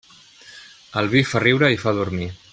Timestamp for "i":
1.77-1.81